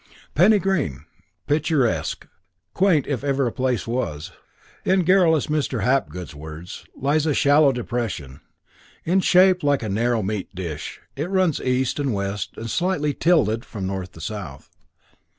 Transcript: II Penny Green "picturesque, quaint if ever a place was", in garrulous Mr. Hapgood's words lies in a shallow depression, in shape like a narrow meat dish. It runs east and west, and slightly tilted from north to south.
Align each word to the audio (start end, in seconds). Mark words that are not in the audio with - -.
II 0.09 0.15
Penny 0.33 0.57
Green 0.57 1.05
"picturesque, 1.45 2.25
quaint 2.73 3.05
if 3.05 3.23
ever 3.23 3.45
a 3.45 3.51
place 3.51 3.85
was", 3.85 4.31
in 4.83 5.01
garrulous 5.01 5.45
Mr. 5.45 5.83
Hapgood's 5.83 6.33
words 6.33 6.85
lies 6.95 7.27
in 7.27 7.33
a 7.33 7.35
shallow 7.35 7.71
depression, 7.71 8.41
in 9.05 9.19
shape 9.19 9.61
like 9.61 9.83
a 9.83 9.89
narrow 9.89 10.23
meat 10.23 10.55
dish. 10.55 10.99
It 11.15 11.29
runs 11.29 11.61
east 11.61 11.99
and 11.99 12.15
west, 12.15 12.57
and 12.57 12.67
slightly 12.67 13.13
tilted 13.13 13.63
from 13.63 13.85
north 13.85 14.13
to 14.13 14.21
south. 14.21 14.71